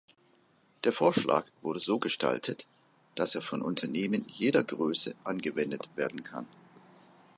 [0.83, 2.65] Der Vorschlag wurde so gestaltet,
[3.13, 6.47] dass er von Unternehmen jeder Größe angewendet werden kann.